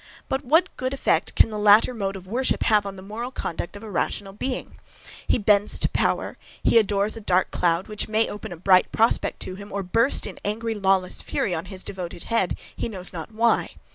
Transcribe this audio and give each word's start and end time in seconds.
But 0.27 0.43
what 0.43 0.75
good 0.77 0.95
effect 0.95 1.35
can 1.35 1.51
the 1.51 1.59
latter 1.59 1.93
mode 1.93 2.15
of 2.15 2.25
worship 2.25 2.63
have 2.63 2.87
on 2.87 2.95
the 2.95 3.03
moral 3.03 3.29
conduct 3.29 3.75
of 3.75 3.83
a 3.83 3.91
rational 3.91 4.33
being? 4.33 4.79
He 5.27 5.37
bends 5.37 5.77
to 5.77 5.87
power; 5.89 6.39
he 6.63 6.79
adores 6.79 7.15
a 7.15 7.21
dark 7.21 7.51
cloud, 7.51 7.87
which 7.87 8.07
may 8.07 8.27
open 8.27 8.51
a 8.51 8.57
bright 8.57 8.91
prospect 8.91 9.39
to 9.41 9.53
him, 9.53 9.71
or 9.71 9.83
burst 9.83 10.25
in 10.25 10.39
angry, 10.43 10.73
lawless 10.73 11.21
fury 11.21 11.53
on 11.53 11.65
his 11.65 11.83
devoted 11.83 12.23
head, 12.23 12.57
he 12.75 12.89
knows 12.89 13.13
not 13.13 13.31
why. 13.31 13.75